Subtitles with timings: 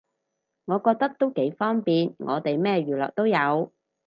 [0.65, 3.71] 我覺得都幾方便，我哋咩娛樂都有